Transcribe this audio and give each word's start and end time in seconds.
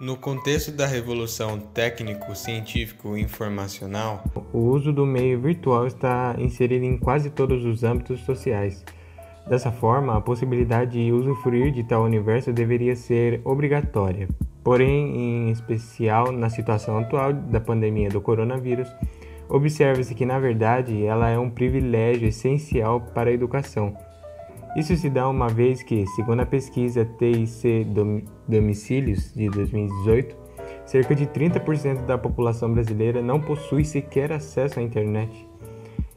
No 0.00 0.16
contexto 0.16 0.72
da 0.72 0.86
revolução 0.86 1.58
técnico-científico-informacional, 1.58 4.24
o 4.50 4.60
uso 4.60 4.94
do 4.94 5.04
meio 5.04 5.38
virtual 5.38 5.86
está 5.86 6.34
inserido 6.38 6.86
em 6.86 6.96
quase 6.96 7.28
todos 7.28 7.66
os 7.66 7.84
âmbitos 7.84 8.20
sociais. 8.20 8.82
Dessa 9.46 9.70
forma, 9.70 10.16
a 10.16 10.20
possibilidade 10.22 10.92
de 10.92 11.12
usufruir 11.12 11.70
de 11.70 11.84
tal 11.84 12.02
universo 12.02 12.50
deveria 12.50 12.96
ser 12.96 13.42
obrigatória. 13.44 14.26
Porém, 14.64 15.18
em 15.18 15.50
especial 15.50 16.32
na 16.32 16.48
situação 16.48 16.96
atual 16.96 17.34
da 17.34 17.60
pandemia 17.60 18.08
do 18.08 18.22
coronavírus, 18.22 18.88
observa-se 19.50 20.14
que, 20.14 20.24
na 20.24 20.38
verdade, 20.38 21.04
ela 21.04 21.28
é 21.28 21.38
um 21.38 21.50
privilégio 21.50 22.26
essencial 22.26 23.02
para 23.02 23.28
a 23.28 23.34
educação 23.34 23.94
isso 24.76 24.96
se 24.96 25.10
dá 25.10 25.28
uma 25.28 25.48
vez 25.48 25.82
que, 25.82 26.06
segundo 26.08 26.40
a 26.40 26.46
pesquisa 26.46 27.04
TIC 27.04 27.86
Domicílios 28.46 29.34
de 29.34 29.48
2018, 29.48 30.36
cerca 30.86 31.14
de 31.14 31.26
30% 31.26 32.06
da 32.06 32.16
população 32.16 32.72
brasileira 32.72 33.20
não 33.20 33.40
possui 33.40 33.84
sequer 33.84 34.32
acesso 34.32 34.78
à 34.78 34.82
internet. 34.82 35.48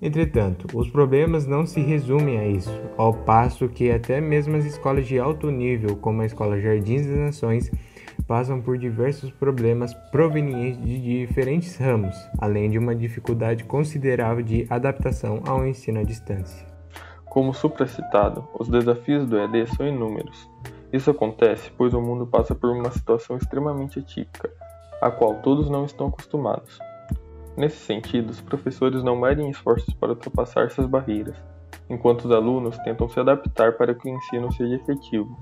Entretanto, 0.00 0.66
os 0.78 0.88
problemas 0.88 1.44
não 1.44 1.66
se 1.66 1.80
resumem 1.80 2.38
a 2.38 2.46
isso, 2.46 2.80
ao 2.96 3.12
passo 3.12 3.68
que 3.68 3.90
até 3.90 4.20
mesmo 4.20 4.56
as 4.56 4.64
escolas 4.64 5.06
de 5.06 5.18
alto 5.18 5.50
nível, 5.50 5.96
como 5.96 6.22
a 6.22 6.26
Escola 6.26 6.60
Jardins 6.60 7.04
das 7.06 7.18
Nações, 7.18 7.70
passam 8.26 8.60
por 8.60 8.78
diversos 8.78 9.30
problemas 9.30 9.92
provenientes 10.12 10.84
de 10.84 11.26
diferentes 11.26 11.76
ramos, 11.76 12.14
além 12.38 12.70
de 12.70 12.78
uma 12.78 12.94
dificuldade 12.94 13.64
considerável 13.64 14.44
de 14.44 14.66
adaptação 14.70 15.42
ao 15.46 15.66
ensino 15.66 16.00
à 16.00 16.02
distância. 16.02 16.77
Como 17.38 17.54
supracitado, 17.54 18.48
os 18.58 18.66
desafios 18.66 19.24
do 19.24 19.38
EAD 19.38 19.68
são 19.68 19.86
inúmeros. 19.86 20.50
Isso 20.92 21.08
acontece 21.08 21.70
pois 21.78 21.94
o 21.94 22.00
mundo 22.00 22.26
passa 22.26 22.52
por 22.52 22.68
uma 22.68 22.90
situação 22.90 23.36
extremamente 23.36 24.00
atípica, 24.00 24.50
a 25.00 25.08
qual 25.08 25.36
todos 25.36 25.70
não 25.70 25.84
estão 25.84 26.08
acostumados. 26.08 26.80
Nesse 27.56 27.76
sentido, 27.76 28.30
os 28.30 28.40
professores 28.40 29.04
não 29.04 29.14
medem 29.14 29.48
esforços 29.50 29.94
para 29.94 30.08
ultrapassar 30.08 30.64
essas 30.64 30.86
barreiras, 30.86 31.36
enquanto 31.88 32.24
os 32.24 32.32
alunos 32.32 32.76
tentam 32.78 33.08
se 33.08 33.20
adaptar 33.20 33.74
para 33.74 33.94
que 33.94 34.10
o 34.10 34.16
ensino 34.16 34.52
seja 34.52 34.74
efetivo. 34.74 35.38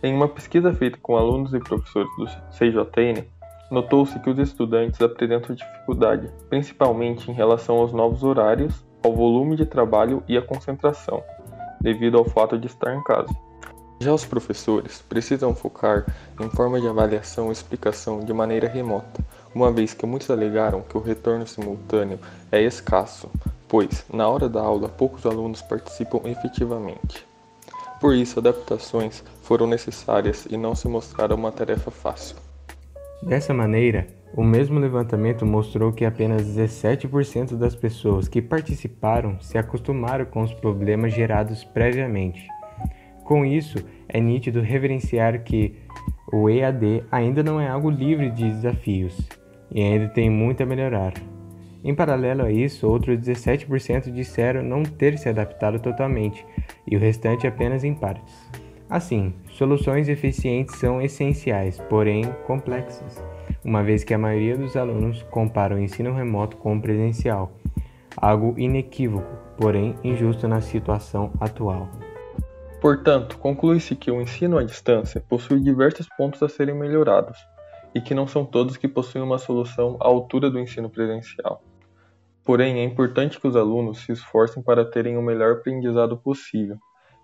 Em 0.00 0.14
uma 0.14 0.28
pesquisa 0.28 0.72
feita 0.72 0.96
com 1.02 1.16
alunos 1.16 1.52
e 1.54 1.58
professores 1.58 2.08
do 2.16 2.26
CJN, 2.56 3.28
notou-se 3.68 4.16
que 4.20 4.30
os 4.30 4.38
estudantes 4.38 5.02
apresentam 5.02 5.56
dificuldade, 5.56 6.30
principalmente 6.48 7.28
em 7.32 7.34
relação 7.34 7.78
aos 7.78 7.92
novos 7.92 8.22
horários 8.22 8.86
ao 9.04 9.12
volume 9.12 9.56
de 9.56 9.66
trabalho 9.66 10.22
e 10.28 10.36
à 10.38 10.42
concentração, 10.42 11.22
devido 11.82 12.16
ao 12.16 12.24
fato 12.24 12.56
de 12.56 12.66
estar 12.66 12.94
em 12.94 13.02
casa. 13.02 13.36
Já 14.00 14.12
os 14.12 14.24
professores 14.24 15.02
precisam 15.08 15.54
focar 15.54 16.06
em 16.40 16.48
forma 16.50 16.80
de 16.80 16.88
avaliação 16.88 17.50
e 17.50 17.52
explicação 17.52 18.20
de 18.20 18.32
maneira 18.32 18.68
remota, 18.68 19.24
uma 19.54 19.70
vez 19.70 19.92
que 19.92 20.06
muitos 20.06 20.30
alegaram 20.30 20.80
que 20.82 20.96
o 20.96 21.00
retorno 21.00 21.46
simultâneo 21.46 22.18
é 22.50 22.62
escasso, 22.62 23.30
pois, 23.68 24.04
na 24.12 24.26
hora 24.28 24.48
da 24.48 24.60
aula, 24.60 24.88
poucos 24.88 25.26
alunos 25.26 25.62
participam 25.62 26.20
efetivamente. 26.24 27.26
Por 28.00 28.14
isso, 28.14 28.40
adaptações 28.40 29.22
foram 29.42 29.66
necessárias 29.66 30.46
e 30.50 30.56
não 30.56 30.74
se 30.74 30.88
mostraram 30.88 31.36
uma 31.36 31.52
tarefa 31.52 31.90
fácil. 31.90 32.36
Dessa 33.22 33.54
maneira, 33.54 34.08
o 34.34 34.42
mesmo 34.42 34.80
levantamento 34.80 35.46
mostrou 35.46 35.92
que 35.92 36.04
apenas 36.04 36.42
17% 36.42 37.56
das 37.56 37.76
pessoas 37.76 38.26
que 38.26 38.42
participaram 38.42 39.40
se 39.40 39.56
acostumaram 39.56 40.24
com 40.24 40.42
os 40.42 40.52
problemas 40.52 41.14
gerados 41.14 41.62
previamente. 41.62 42.48
Com 43.24 43.44
isso, 43.44 43.78
é 44.08 44.20
nítido 44.20 44.60
reverenciar 44.60 45.44
que 45.44 45.76
o 46.32 46.50
EAD 46.50 47.04
ainda 47.12 47.42
não 47.42 47.60
é 47.60 47.68
algo 47.68 47.90
livre 47.90 48.30
de 48.30 48.48
desafios 48.48 49.16
e 49.70 49.80
ainda 49.80 50.08
tem 50.08 50.28
muito 50.28 50.62
a 50.62 50.66
melhorar. 50.66 51.12
Em 51.84 51.94
paralelo 51.94 52.42
a 52.42 52.50
isso, 52.50 52.88
outros 52.88 53.18
17% 53.18 54.10
disseram 54.10 54.62
não 54.62 54.82
ter 54.82 55.18
se 55.18 55.28
adaptado 55.28 55.78
totalmente 55.78 56.44
e 56.86 56.96
o 56.96 57.00
restante 57.00 57.46
apenas 57.46 57.84
em 57.84 57.94
partes. 57.94 58.34
Assim, 58.92 59.32
soluções 59.52 60.06
eficientes 60.06 60.76
são 60.76 61.00
essenciais, 61.00 61.80
porém 61.88 62.30
complexas, 62.46 63.24
uma 63.64 63.82
vez 63.82 64.04
que 64.04 64.12
a 64.12 64.18
maioria 64.18 64.54
dos 64.54 64.76
alunos 64.76 65.22
compara 65.30 65.74
o 65.74 65.78
ensino 65.78 66.12
remoto 66.12 66.58
com 66.58 66.76
o 66.76 66.82
presencial, 66.82 67.50
algo 68.14 68.54
inequívoco, 68.58 69.34
porém 69.56 69.94
injusto 70.04 70.46
na 70.46 70.60
situação 70.60 71.32
atual. 71.40 71.88
Portanto, 72.82 73.38
conclui-se 73.38 73.96
que 73.96 74.10
o 74.10 74.20
ensino 74.20 74.58
à 74.58 74.62
distância 74.62 75.24
possui 75.26 75.60
diversos 75.60 76.06
pontos 76.10 76.42
a 76.42 76.48
serem 76.50 76.74
melhorados 76.74 77.38
e 77.94 78.00
que 78.02 78.14
não 78.14 78.26
são 78.26 78.44
todos 78.44 78.76
que 78.76 78.86
possuem 78.86 79.24
uma 79.24 79.38
solução 79.38 79.96
à 80.02 80.06
altura 80.06 80.50
do 80.50 80.60
ensino 80.60 80.90
presencial. 80.90 81.64
Porém, 82.44 82.80
é 82.80 82.84
importante 82.84 83.40
que 83.40 83.48
os 83.48 83.56
alunos 83.56 84.00
se 84.00 84.12
esforcem 84.12 84.62
para 84.62 84.84
terem 84.84 85.16
o 85.16 85.22
melhor 85.22 85.52
aprendizado 85.52 86.14
possível 86.18 86.76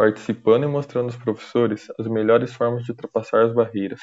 participando 0.00 0.64
e 0.64 0.66
mostrando 0.66 1.08
aos 1.08 1.16
professores 1.16 1.88
as 1.98 2.06
melhores 2.06 2.54
formas 2.54 2.84
de 2.84 2.90
ultrapassar 2.90 3.44
as 3.44 3.52
barreiras. 3.52 4.00